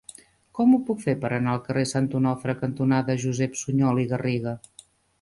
[0.59, 4.61] Com ho puc fer per anar al carrer Sant Onofre cantonada Josep Sunyol i Garriga?